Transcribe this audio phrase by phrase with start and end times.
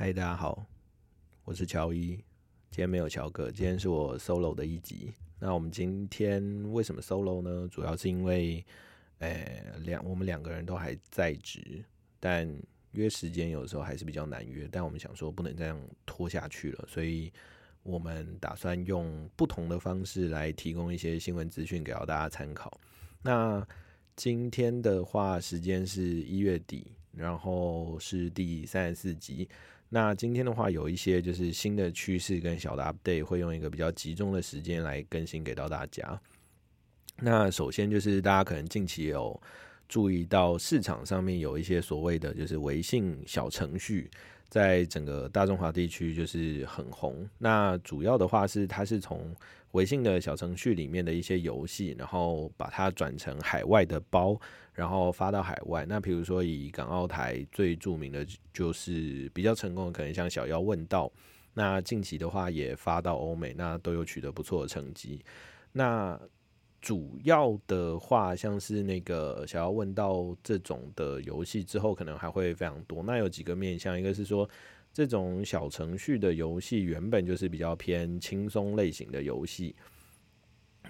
[0.00, 0.64] 嗨，大家好，
[1.42, 2.10] 我是乔伊。
[2.70, 5.12] 今天没有乔哥，今天是我 solo 的一集。
[5.40, 6.40] 那我们今天
[6.72, 7.66] 为什么 solo 呢？
[7.68, 8.64] 主要是因为，
[9.18, 11.84] 呃，两我们两个人都还在职，
[12.20, 12.48] 但
[12.92, 14.68] 约时间有时候还是比较难约。
[14.70, 15.76] 但我们想说，不能这样
[16.06, 17.32] 拖下去了，所以
[17.82, 22.80] 我们打算用不同的方式来提供一些新闻资讯给到大家参考。
[23.20, 23.66] 那
[24.14, 29.48] 今天的话，时间是一月底，然后是第三十四集。
[29.90, 36.20] 那今天的话，有一些就是新的趋势跟小的 update，会用一个比较集中的时间来更新给到大家。
[37.16, 39.40] 那首先就是大家可能近期有
[39.88, 44.10] 注意到市场上面有一些所谓的就是微信小程序，
[44.48, 47.28] 在整个大中华地区就是很红。
[47.38, 49.34] 那主要的话是它是从
[49.72, 54.38] 微信的小程序里面的一些游戏，然后把它转成海外的包。
[54.74, 61.10] 然后发到海外，那比如说以港澳台最著名的就是比较成功的，可能像小妖问道。
[61.52, 65.20] 那近期的话也发到欧美，那都有取得不错的成绩。
[65.72, 66.16] 那
[66.80, 73.02] 主要的话，像是那个想要问到这种的游戏之后，可能还会非常多。
[73.02, 74.48] 那有几个面向，一个是说
[74.92, 79.74] 这种小程序的游戏原本就是比较偏轻松类型的游戏。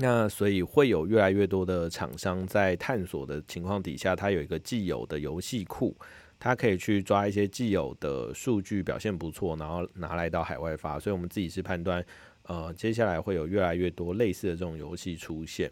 [0.00, 5.96] 那所以会有越来越多的厂商在探索的情况底下，它有一个既有的游戏库，
[6.38, 11.00] 它可以去抓一些既有的数据表现不错，然后拿来到海外发。
[11.00, 12.04] 所以我们自己是判断，
[12.48, 15.70] 呃，接下来会有越来越多类似的这种游戏出现。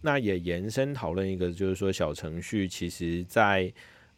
[0.00, 3.70] 那也延伸讨论一个，就是说小程序其实在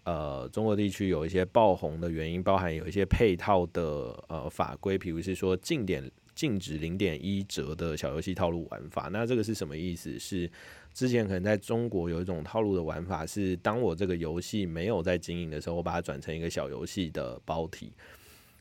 [0.04, 3.82] 呃中国地区有一些爆红的原因，包含有一些配套的
[4.28, 6.08] 呃法规，比如是说禁点。
[6.36, 10.18] 禁止零点一折的小游戏套路玩法，那这个是什么意思？
[10.18, 10.46] 是
[10.92, 17.90] 之前可能在中国有一种套路的玩法，是当我这个游戏没有在经营的时候，我把它转成一个小游戏的包体，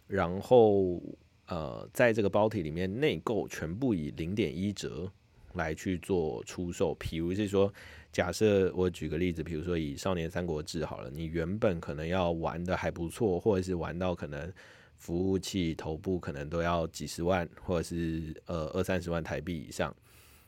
[0.07, 1.03] 然后
[1.47, 5.11] 呃，在这个包体里面内购全部以零点一折
[5.53, 6.95] 来去做出售。
[6.99, 7.73] 譬如是说，
[8.11, 14.51] 假设我举个例子，比如说以《少年三国志》好了，你原本可能要玩的还不错，或者是玩到可能。
[14.97, 19.93] 服务器头部可能都要几十万，或者是呃二三十万台币以上。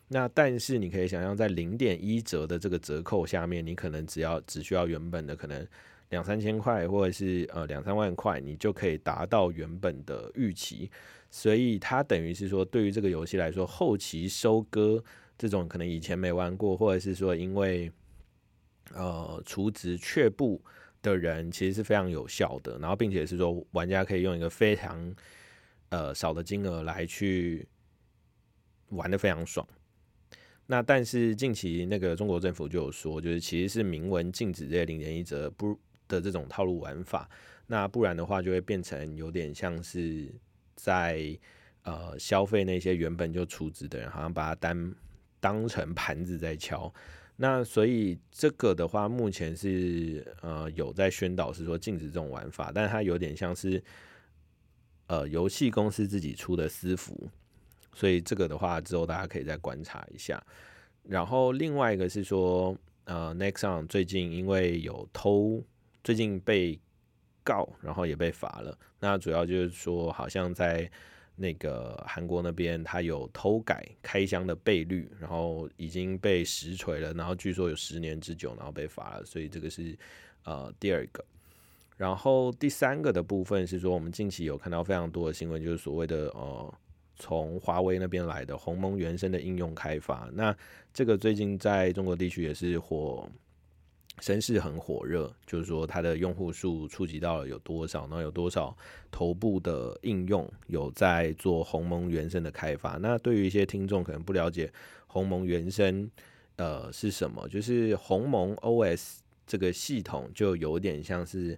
[0.08, 5.68] 那但是你可以想象，在零点一折的这个折扣下面，你可能只要只需要原本的可能
[6.10, 10.90] 两三千块，或者是呃两三万块，你就可以达到原本的预期。
[11.30, 15.04] 所以它等于是说，对于这个游戏来说，后期收割
[15.38, 17.92] 这种可能以前没玩过，或者是说因为
[18.94, 20.62] 呃储值却步。
[21.04, 25.16] 的人其实是非常有效的，然后并且是说玩家可以用一个非常
[25.90, 27.66] 呃少的金额来去
[28.90, 29.66] 玩的非常爽。
[30.66, 37.30] 那但是近期那个中国政府就有说，就是其实是明文禁止这些零点一折不的这种套路玩法，
[37.66, 40.34] 那不然的话就会变成有点像是
[40.76, 41.38] 在
[41.84, 44.96] 呃消费那些原本就储值的人，好像把它当
[45.40, 46.94] 当成盘子在敲。
[47.36, 53.84] 那所以这个的话，目前是呃有在宣导是说禁止这种玩法，但是它有点像是
[55.06, 57.30] 呃游戏公司自己出的私服，
[57.94, 60.44] 所以这个的话之后大家可以再观察一下。
[61.04, 62.76] 然后另外一个是说，
[63.06, 65.64] 呃，Nexon 最近因为有偷，
[66.08, 66.80] 最近被
[67.44, 68.78] 告，然后也被罚了。
[68.98, 70.90] 那主要就是说，好像在。
[71.40, 79.96] 那个韩国那边他有偷改开箱的倍率，然后已经被实锤了，然后据说有十年之久，然后被罚了，所以这个是
[80.46, 81.24] 呃第二个。
[81.96, 86.74] 然后第三个的部分是说，我们近期有看到非常多的新闻，就是所谓的呃
[87.18, 90.58] 从华为那边来的鸿蒙原生的应用开发，那
[90.92, 93.30] 这个最近在中国地区也是火。
[94.20, 98.76] 声势很火热，就是说它的用户数触及到了有多少，然后有多少
[99.12, 102.98] 头部的应用有在做鸿蒙原生的开发。
[102.98, 104.74] 那对于一些听众可能不了解
[105.06, 106.10] 鸿蒙原生
[106.56, 111.58] 呃是什么，就是鸿蒙 OS 这个系统就有点像是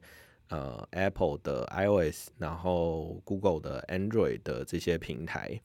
[0.50, 5.62] 呃 Apple 的 iOS，然后 Google 的 Android 的这些平台，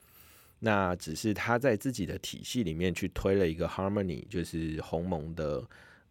[0.60, 5.64] 那只是它在自己的体系里面去推了一个 Harmony，就是鸿蒙的。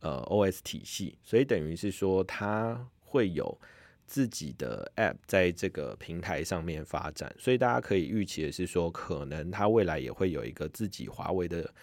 [0.03, 3.57] 呃，OS 体系，所以等于是说，它会有
[4.05, 11.73] 自己的 App 在这个平台上面发展，所以大家可以预期的是说，可能它未来也会有一个自己华为的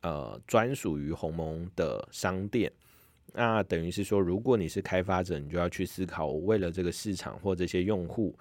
[0.00, 2.70] 呃专属于鸿蒙的商店。
[3.32, 8.36] 那等于是说，如果你是开发者，你就要去思考，为了这个市场或这些用户，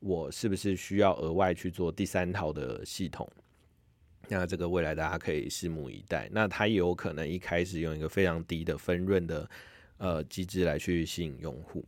[0.00, 3.30] 我是不是需要额外去做第三套的系统？
[4.28, 6.28] 那这个未来大家可以拭目以待。
[6.32, 9.48] 那它有可能一开始用一个非常低的分润的
[9.98, 11.84] 呃机制来去吸引用户。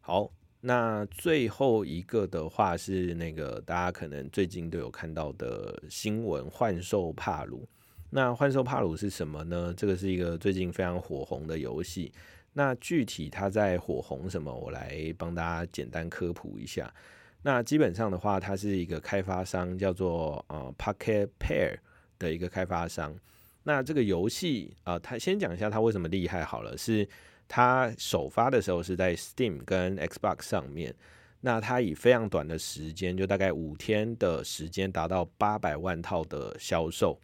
[0.00, 7.62] 好，那最后一个的话是那个大家可能最近都有看到的新闻《幻兽帕鲁》。
[8.10, 9.74] 那《幻兽帕鲁》是什么呢？
[9.76, 12.12] 这个是一个最近非常火红的游戏。
[12.52, 14.54] 那具体它在火红什么？
[14.54, 16.92] 我来帮大家简单科普一下。
[17.46, 21.76] 那基本上的话，它是一个开发商叫做呃 Pocket Pair
[22.18, 23.16] 的一个开发商。
[23.62, 27.08] 那这个游戏啊，它先讲一下它为什么厉害好了，是
[27.46, 30.92] 它首发的时候是在 Steam 跟 Xbox 上面。
[31.40, 37.16] 那它以非常短的时间，就大概五天的时间，达到八百万套的销售。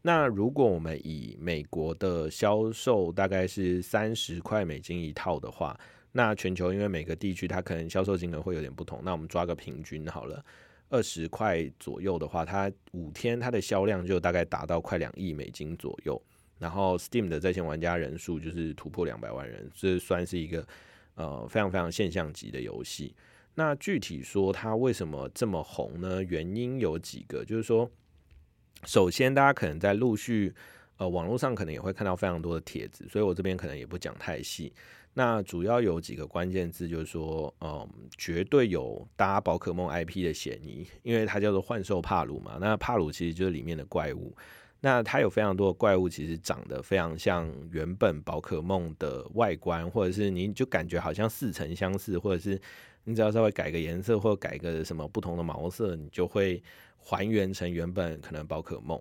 [0.00, 5.78] 那如果我们以美国的销售大概是三十块美金一套的话，
[6.16, 10.42] 那全球因为每个地区它可能销售金额会有点不同，那我们抓个平均好了，
[10.88, 16.20] 二十块左右的话，它五天它的销量就大概达到快两亿美金左右。
[16.58, 20.66] 然后 Steam 的在线玩家人数就是突破两百万人，这算是一个
[21.16, 23.14] 呃非常非常现象级的游戏。
[23.54, 26.22] 那具体说它为什么这么红呢？
[26.22, 27.90] 原因有几个，就是说。
[28.84, 30.54] 首先，大家可能在陆续
[30.96, 34.72] 呃网络上可能也会看到非常多的帖子，所以我这边可能也不讲太细。
[35.14, 37.88] 那主要有几个关键字，就是说，嗯，
[38.18, 42.58] 绝对有搭宝可梦 IP 的嫌疑，因为它叫做幻兽帕鲁嘛。
[42.60, 44.36] 那帕鲁其实就是里面的怪物，
[44.80, 52.60] 那它有非常多的怪物，其实长得非常像原本宝可梦的外观，或者是你就感觉好像似曾相识，或者是
[53.04, 56.62] 你只要稍微改个颜色或改个什么不同的毛色，你就会。
[57.08, 59.00] 还原成原本可能宝可梦，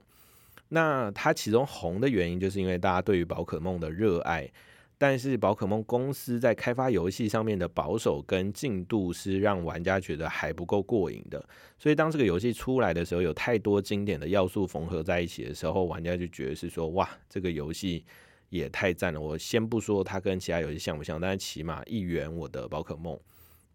[0.69, 4.51] 那它其中红的原因，就是因为大家对于宝可梦的热爱，
[4.97, 11.47] 但是宝可梦公司在开发游戏上面的保守跟进度是让玩家觉得还不够过瘾的，
[11.77, 18.05] 所以当这个游戏出来的时候，有太多经典的要素缝合在一起的时候，玩家就觉得是说，哇，这个游戏
[18.49, 19.21] 也太赞了。
[19.21, 23.19] 我先不说它跟其他游戏像不像，但是起码一元我的宝可梦。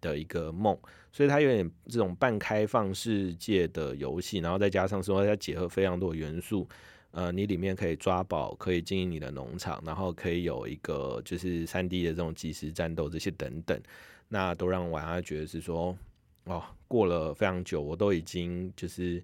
[0.00, 0.76] 的一个梦，
[1.12, 6.68] 所以它有点这种半开放世界的游戏，然后再加上说它结合非常多元素，
[7.10, 13.80] 呃，你里面可以抓宝，可以经营你的农场，然后可以有一个就是三 D 的这种即时战斗这些等等，
[14.28, 15.96] 那都让玩家觉得是说，
[16.44, 19.22] 哦，过了非常久，我都已经就是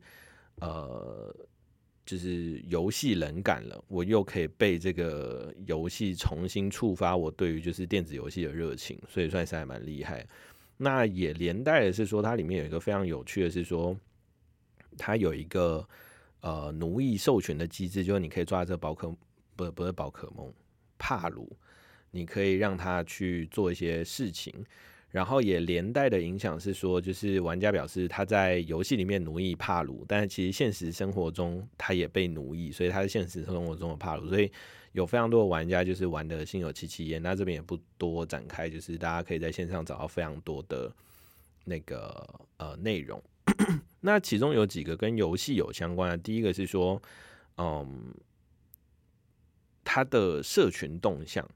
[0.60, 1.34] 呃，
[2.04, 10.26] 就是游戏冷感了，我又可以被这个游戏重新触发我对于就是电子游戏的热情，所以算是还蛮厉害。
[10.78, 13.96] 那也连带的是说，它里面有一个非常有趣的是说，
[14.98, 15.88] 它有一个
[16.40, 19.14] 呃奴役授权的机制，就是你可以抓这宝可
[19.56, 20.52] 不不是宝可梦
[20.98, 21.56] 帕鲁，
[22.10, 24.52] 你可以让它去做一些事情，
[25.16, 34.50] 然后也连带的影响是说，就是玩家表示他在游戏里面奴役帕鲁，但其实现实生活中他也被奴役，所以他是现实生活中的帕鲁，所以。
[34.92, 40.90] 有非常多的玩家就是玩的心有戚戚焉，那这边也不多展开，就是大家可以在线上找到非常多的
[41.66, 42.26] 那个
[42.56, 43.22] 呃内容。
[44.00, 47.02] 那其中有几个跟游戏有相关的，第一个是说，
[47.58, 48.14] 嗯，
[49.84, 51.46] 他的社群动向，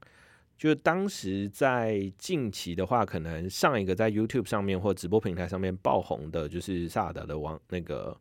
[0.61, 8.15] 就当时在近期的话，可能上一个在 YouTube 上面或直播平台上面爆红的，就是萨尔达的王那个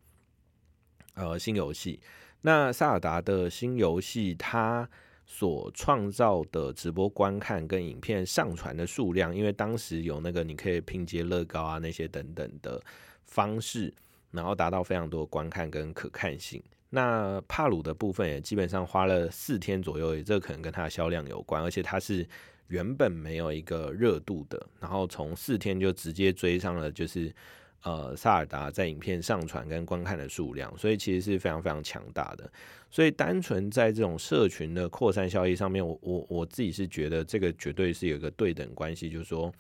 [1.17, 2.01] 呃新游戏。
[2.41, 4.89] 那萨尔达的新游戏，它
[5.27, 12.83] 所创造的直播观看跟影片上传的数量，因为当时有那个你可以拼接乐高啊那些等等的
[13.27, 13.93] 方式，
[14.31, 16.63] 然后达到非常多的观看跟可看性。
[16.91, 22.29] 那帕鲁的部分也基本上花了四天左右，这可能跟它的销量有关，而且它是
[22.69, 27.35] 原本没有一个热度的，然后从四天就直接追上了，就是。
[27.83, 32.53] 呃，萨尔达在影片上传跟观看的数量，所以其实是非常非常强大的。
[32.91, 39.51] 所以单纯在这种社群的扩散效益上面，我我我自己是觉得这个绝对是有一个对等关系，就是说，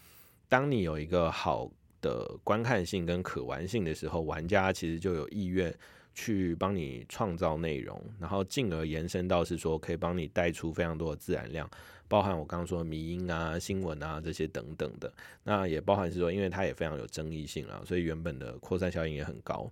[0.50, 1.72] 当你有一个好
[2.02, 5.74] 的观看性跟可玩性的时候，玩家其实就有意愿
[6.14, 11.68] 去帮你创造内容，然后进而延伸到是说可以帮你带出非常多的自然量。
[12.08, 15.12] 包含我刚刚说迷音啊、新闻啊这些等等的，
[15.44, 19.70] 那也包含是说，因为它也非常有争议性啊，所以原本的扩散效应也很高。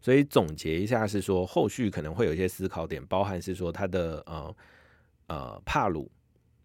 [0.00, 4.56] 所以总结一下是说，后续可能会有一些思考点，包含是说它的呃
[5.28, 6.10] 呃帕鲁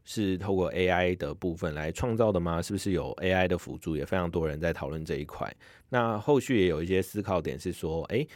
[0.03, 2.61] 是透过 AI 的部分来创造的吗？
[2.61, 3.95] 是不是有 AI 的辅助？
[3.95, 5.53] 也非常多人在讨论这一块。
[5.89, 8.27] 那后续也有一些思考点是说，诶，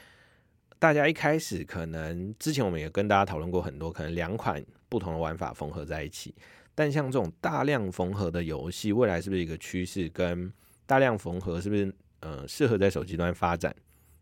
[0.79, 4.63] 大家一开始可能之前我们也跟大家讨论过很多，可能两款。
[4.89, 6.33] 不同的玩法缝合在一起，
[6.73, 10.07] 但像这种大量缝合的游戏，未来是不是一个趋势？
[10.07, 10.49] 跟
[10.85, 13.75] 大量缝合是不是呃适合在手机端发展？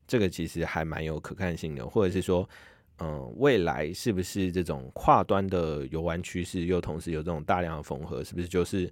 [0.07, 2.49] 这个其实还蛮有可看性的，或者是说，
[2.99, 8.91] 嗯，未来是不是这种跨端的游玩趋势，又同时有这种大量的缝合，是不是就是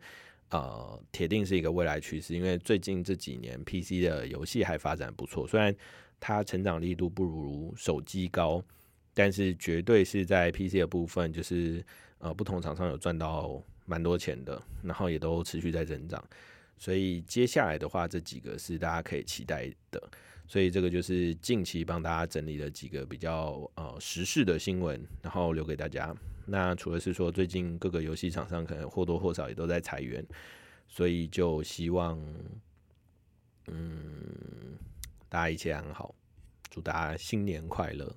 [0.50, 5.74] 呃，铁定是一个未来趋势，因为最近这几年 PC 的游戏还发展不错，虽然
[6.19, 8.63] 它成长力度不如手机高，
[9.13, 11.83] 但是绝对是在 PC 的部分，就是
[12.17, 16.24] 呃不同厂商有赚到蛮多钱的，然后也都持续在增长，
[16.77, 20.10] 所以接下来的话，这几个是大家可以期待的，
[20.53, 26.15] 所以这个就是近期帮大家整理的几个比较呃时事的新闻，然后留给大家。
[26.45, 30.24] 那除了是说最近各个游戏厂商可能或多或少也都在裁员，
[30.88, 32.24] 所以就希望，
[33.65, 34.77] 嗯，
[35.27, 36.13] 大家一切安好，
[36.69, 38.15] 祝大家新年快乐。